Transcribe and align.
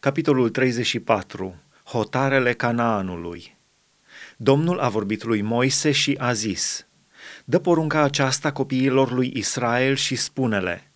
Capitolul 0.00 0.48
34. 0.48 1.54
Hotarele 1.84 2.52
Canaanului 2.52 3.56
Domnul 4.36 4.78
a 4.78 4.88
vorbit 4.88 5.24
lui 5.24 5.42
Moise 5.42 5.90
și 5.90 6.16
a 6.18 6.32
zis, 6.32 6.86
Dă 7.44 7.58
porunca 7.58 8.02
aceasta 8.02 8.52
copiilor 8.52 9.12
lui 9.12 9.32
Israel 9.34 9.94
și 9.94 10.16
spune-le, 10.16 10.92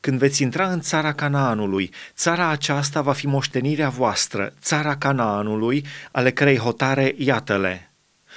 Când 0.00 0.18
veți 0.18 0.42
intra 0.42 0.72
în 0.72 0.80
țara 0.80 1.12
Canaanului, 1.12 1.90
țara 2.14 2.48
aceasta 2.48 3.02
va 3.02 3.12
fi 3.12 3.26
moștenirea 3.26 3.88
voastră, 3.88 4.52
țara 4.60 4.96
Canaanului, 4.96 5.84
ale 6.12 6.30
cărei 6.30 6.58
hotare 6.58 7.14
iată-le. 7.16 7.92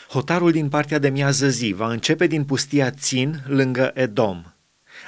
Hotarul 0.09 0.51
din 0.51 0.69
partea 0.69 0.99
de 0.99 1.09
miază 1.09 1.49
zi 1.49 1.73
va 1.75 1.91
începe 1.91 2.27
din 2.27 2.43
pustia 2.43 2.91
Țin, 2.91 3.43
lângă 3.47 3.91
Edom. 3.93 4.43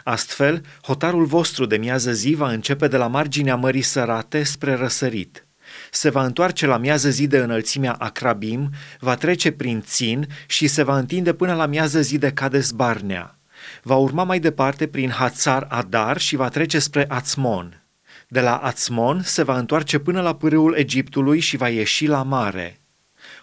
Astfel, 0.04 0.62
hotarul 0.82 1.26
vostru 1.26 1.66
de 1.66 1.78
miază 1.78 2.12
zi 2.12 2.34
va 2.34 2.52
începe 2.52 2.88
de 2.88 2.98
la 2.98 3.08
marginea 3.08 3.56
Mării 3.56 3.82
Sărate 3.82 4.44
spre 4.44 4.74
răsărit. 4.74 5.46
Se 5.92 6.10
va 6.10 6.26
întoarce 6.26 6.66
la 6.66 6.78
miază 6.78 7.10
zi 7.10 7.28
de 7.28 7.38
înălțimea 7.38 7.96
Acrabim, 8.00 8.70
va 9.00 9.16
trece 9.16 9.52
prin 9.52 9.82
Țin 9.82 10.28
și 10.48 10.68
se 10.68 10.84
va 10.84 10.98
întinde 10.98 11.34
până 11.34 11.54
la 11.54 11.66
miază 11.66 12.02
zi 12.02 12.18
de 12.18 12.32
Cades 12.32 12.72
Barnea. 12.72 13.38
Va 13.82 13.96
urma 13.96 14.24
mai 14.24 14.40
departe 14.40 14.88
prin 14.88 15.10
Hațar 15.10 15.66
Adar 15.70 16.18
și 16.18 16.36
va 16.36 16.50
trece 16.50 16.80
spre 16.80 17.06
Ațmon. 17.10 17.84
De 18.28 18.42
la 18.42 18.56
Ațmon 18.58 19.22
se 19.24 19.44
va 19.44 19.58
întoarce 19.58 20.00
până 20.00 20.22
la 20.22 20.36
pârâul 20.36 20.74
Egiptului 20.76 21.40
și 21.40 21.58
va 21.58 21.70
ieși 21.70 22.06
la 22.06 22.24
mare. 22.24 22.80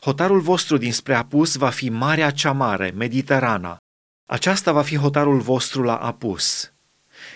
Hotarul 0.01 0.41
vostru 0.41 0.77
dinspre 0.77 1.15
apus 1.15 1.55
va 1.55 1.69
fi 1.69 1.89
Marea 1.89 2.31
cea 2.31 2.53
Mare, 2.53 2.93
Mediterana, 2.97 3.77
aceasta 4.33 4.73
va 4.73 4.83
fi 4.83 4.97
hotarul 4.97 5.41
vostru 5.41 5.83
la 5.83 5.95
apus. 5.95 6.73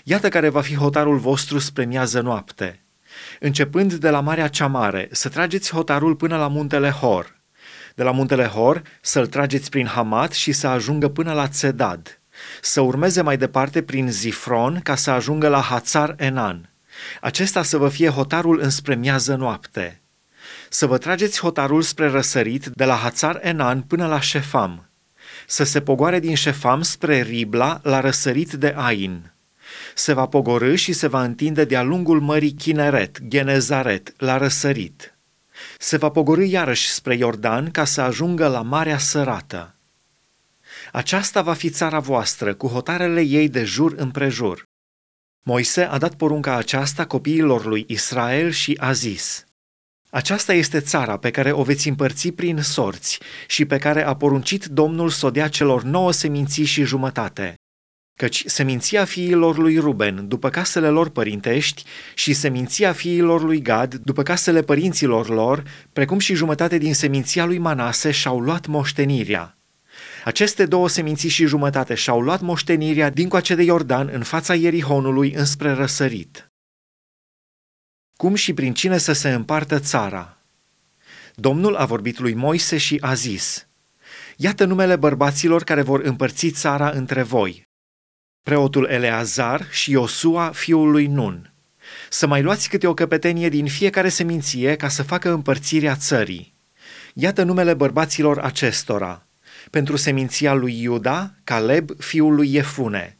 Iată 0.04 0.28
care 0.28 0.48
va 0.48 0.60
fi 0.60 0.74
hotarul 0.74 1.18
vostru 1.18 1.58
spre 1.58 1.84
miază 1.84 2.20
noapte. 2.20 2.82
Începând 3.40 3.94
de 3.94 4.10
la 4.10 4.20
Marea 4.20 4.48
cea 4.48 4.66
Mare, 4.66 5.08
să 5.10 5.28
trageți 5.28 5.72
hotarul 5.72 6.16
până 6.16 6.36
la 6.36 6.48
muntele 6.48 6.90
Hor. 6.90 7.40
De 7.94 8.02
la 8.02 8.10
muntele 8.10 8.44
Hor 8.44 8.82
să-l 9.00 9.26
trageți 9.26 9.70
prin 9.70 9.86
Hamat 9.86 10.32
și 10.32 10.52
să 10.52 10.66
ajungă 10.66 11.08
până 11.08 11.32
la 11.32 11.48
Țedad. 11.48 12.20
Să 12.60 12.80
urmeze 12.80 13.22
mai 13.22 13.36
departe 13.36 13.82
prin 13.82 14.10
Zifron 14.10 14.80
ca 14.82 14.94
să 14.94 15.10
ajungă 15.10 15.48
la 15.48 15.60
Hațar 15.60 16.14
Enan. 16.18 16.70
Acesta 17.20 17.62
să 17.62 17.76
vă 17.76 17.88
fie 17.88 18.08
hotarul 18.08 18.60
înspre 18.60 18.94
miază 18.94 19.34
noapte. 19.34 20.00
Să 20.68 20.86
vă 20.86 20.98
trageți 20.98 21.40
hotarul 21.40 21.82
spre 21.82 22.08
răsărit 22.08 22.66
de 22.66 22.84
la 22.84 22.94
Hațar 22.94 23.38
Enan 23.42 23.80
până 23.80 24.06
la 24.06 24.20
Șefam 24.20 24.88
să 25.46 25.64
se 25.64 25.80
pogoare 25.80 26.20
din 26.20 26.34
Șefam 26.34 26.82
spre 26.82 27.22
Ribla 27.22 27.80
la 27.82 28.00
răsărit 28.00 28.52
de 28.52 28.74
Ain. 28.76 29.32
Se 29.94 30.12
va 30.12 30.26
pogorâ 30.26 30.74
și 30.74 30.92
se 30.92 31.06
va 31.06 31.22
întinde 31.22 31.64
de-a 31.64 31.82
lungul 31.82 32.20
mării 32.20 32.52
Chineret, 32.52 33.18
Genezaret, 33.28 34.14
la 34.16 34.36
răsărit. 34.36 35.14
Se 35.78 35.96
va 35.96 36.08
pogorâ 36.08 36.44
iarăși 36.44 36.88
spre 36.88 37.16
Iordan 37.16 37.70
ca 37.70 37.84
să 37.84 38.00
ajungă 38.00 38.48
la 38.48 38.62
Marea 38.62 38.98
Sărată. 38.98 39.74
Aceasta 40.92 41.42
va 41.42 41.54
fi 41.54 41.70
țara 41.70 41.98
voastră, 41.98 42.54
cu 42.54 42.66
hotarele 42.66 43.20
ei 43.20 43.48
de 43.48 43.64
jur 43.64 43.94
împrejur. 43.96 44.62
Moise 45.42 45.82
a 45.82 45.98
dat 45.98 46.14
porunca 46.14 46.54
aceasta 46.54 47.06
copiilor 47.06 47.64
lui 47.64 47.84
Israel 47.88 48.50
și 48.50 48.76
a 48.80 48.92
zis– 48.92 49.44
aceasta 50.14 50.52
este 50.52 50.80
țara 50.80 51.16
pe 51.16 51.30
care 51.30 51.52
o 51.52 51.62
veți 51.62 51.88
împărți 51.88 52.28
prin 52.28 52.58
sorți 52.62 53.18
și 53.46 53.64
pe 53.64 53.78
care 53.78 54.04
a 54.04 54.14
poruncit 54.14 54.64
Domnul 54.64 55.08
să 55.08 55.26
o 55.26 55.30
dea 55.30 55.48
celor 55.48 55.82
nouă 55.82 56.12
seminții 56.12 56.64
și 56.64 56.84
jumătate. 56.84 57.54
Căci 58.20 58.42
seminția 58.46 59.04
fiilor 59.04 59.58
lui 59.58 59.78
Ruben, 59.78 60.28
după 60.28 60.48
casele 60.48 60.88
lor 60.88 61.08
părintești, 61.08 61.84
și 62.14 62.32
seminția 62.32 62.92
fiilor 62.92 63.42
lui 63.42 63.62
Gad, 63.62 63.94
după 63.94 64.22
casele 64.22 64.62
părinților 64.62 65.28
lor, 65.28 65.62
precum 65.92 66.18
și 66.18 66.34
jumătate 66.34 66.78
din 66.78 66.94
seminția 66.94 67.44
lui 67.44 67.58
Manase, 67.58 68.10
și-au 68.10 68.40
luat 68.40 68.66
moștenirea. 68.66 69.58
Aceste 70.24 70.66
două 70.66 70.88
seminții 70.88 71.28
și 71.28 71.46
jumătate 71.46 71.94
și-au 71.94 72.20
luat 72.20 72.40
moștenirea 72.40 73.10
dincoace 73.10 73.54
de 73.54 73.62
Iordan 73.62 74.10
în 74.12 74.22
fața 74.22 74.54
Ierihonului 74.54 75.32
înspre 75.32 75.72
răsărit 75.72 76.53
cum 78.16 78.34
și 78.34 78.54
prin 78.54 78.74
cine 78.74 78.98
să 78.98 79.12
se 79.12 79.32
împartă 79.32 79.78
țara. 79.78 80.38
Domnul 81.34 81.76
a 81.76 81.84
vorbit 81.84 82.18
lui 82.18 82.34
Moise 82.34 82.76
și 82.76 82.98
a 83.00 83.14
zis, 83.14 83.66
Iată 84.36 84.64
numele 84.64 84.96
bărbaților 84.96 85.64
care 85.64 85.82
vor 85.82 86.00
împărți 86.00 86.48
țara 86.48 86.90
între 86.90 87.22
voi. 87.22 87.62
Preotul 88.42 88.84
Eleazar 88.84 89.66
și 89.70 89.90
Iosua, 89.90 90.50
fiul 90.54 90.90
lui 90.90 91.06
Nun. 91.06 91.52
Să 92.08 92.26
mai 92.26 92.42
luați 92.42 92.68
câte 92.68 92.86
o 92.86 92.94
căpetenie 92.94 93.48
din 93.48 93.66
fiecare 93.66 94.08
seminție 94.08 94.76
ca 94.76 94.88
să 94.88 95.02
facă 95.02 95.30
împărțirea 95.30 95.96
țării. 95.96 96.54
Iată 97.14 97.42
numele 97.42 97.74
bărbaților 97.74 98.38
acestora. 98.38 99.26
Pentru 99.70 99.96
seminția 99.96 100.52
lui 100.52 100.82
Iuda, 100.82 101.34
Caleb, 101.44 101.90
fiul 101.98 102.34
lui 102.34 102.48
Jefune. 102.48 103.18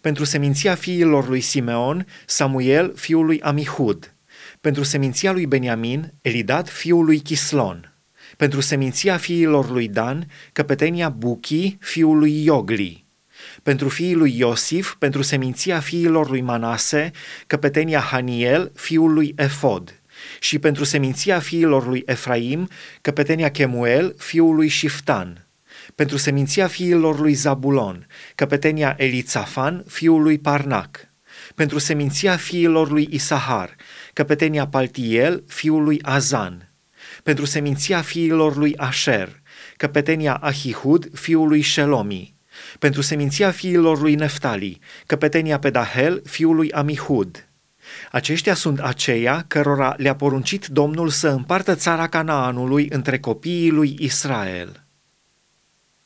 Pentru 0.00 0.24
seminția 0.24 0.74
fiilor 0.74 1.28
lui 1.28 1.40
Simeon, 1.40 2.06
Samuel, 2.26 2.92
fiul 2.96 3.24
lui 3.24 3.40
Amihud 3.40 4.15
pentru 4.60 4.82
seminția 4.82 5.32
lui 5.32 5.46
Beniamin, 5.46 6.12
Elidad 6.22 6.68
fiul 6.68 7.04
lui 7.04 7.20
Chislon. 7.20 7.94
Pentru 8.36 8.60
seminția 8.60 9.16
fiilor 9.16 9.70
lui 9.70 9.88
Dan, 9.88 10.26
căpetenia 10.52 11.08
Buchi 11.08 11.76
fiul 11.80 12.18
lui 12.18 12.44
Iogli. 12.44 13.06
Pentru 13.62 13.88
fiii 13.88 14.14
lui 14.14 14.38
Iosif, 14.38 14.94
pentru 14.98 15.22
seminția 15.22 15.80
fiilor 15.80 16.30
lui 16.30 16.40
Manase, 16.40 17.10
căpetenia 17.46 18.00
Haniel 18.00 18.72
fiul 18.74 19.12
lui 19.12 19.32
Efod. 19.36 20.00
Și 20.40 20.58
pentru 20.58 20.84
seminția 20.84 21.38
fiilor 21.38 21.86
lui 21.86 22.02
Efraim, 22.06 22.68
căpetenia 23.00 23.50
Chemuel 23.50 24.14
fiul 24.18 24.54
lui 24.54 24.68
Shiftan. 24.68 25.46
Pentru 25.94 26.16
seminția 26.16 26.66
fiilor 26.66 27.20
lui 27.20 27.32
Zabulon, 27.32 28.06
căpetenia 28.34 28.94
Elițafan 28.98 29.84
fiul 29.86 30.22
lui 30.22 30.38
Parnac 30.38 31.14
pentru 31.56 31.78
seminția 31.78 32.36
fiilor 32.36 32.90
lui 32.90 33.08
Isahar, 33.10 33.76
căpetenia 34.12 34.66
Paltiel, 34.66 35.44
fiul 35.46 35.84
lui 35.84 35.98
Azan, 36.02 36.72
pentru 37.22 37.44
seminția 37.44 38.02
fiilor 38.02 38.56
lui 38.56 38.76
Asher, 38.76 39.40
căpetenia 39.76 40.34
Ahihud, 40.34 41.08
fiul 41.12 41.48
lui 41.48 41.62
Shelomi, 41.62 42.34
pentru 42.78 43.00
seminția 43.00 43.50
fiilor 43.50 44.00
lui 44.00 44.14
Neftali, 44.14 44.78
căpetenia 45.06 45.58
Pedahel, 45.58 46.22
fiul 46.24 46.56
lui 46.56 46.72
Amihud. 46.72 47.48
Aceștia 48.10 48.54
sunt 48.54 48.78
aceia 48.78 49.44
cărora 49.46 49.94
le-a 49.96 50.14
poruncit 50.14 50.66
Domnul 50.66 51.08
să 51.08 51.28
împartă 51.28 51.74
țara 51.74 52.08
Canaanului 52.08 52.88
între 52.90 53.18
copiii 53.18 53.70
lui 53.70 53.96
Israel. 53.98 54.85